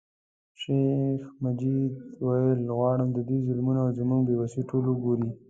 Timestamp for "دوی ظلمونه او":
3.27-3.91